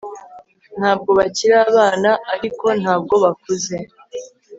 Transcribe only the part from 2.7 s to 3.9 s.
ntabwo bakuze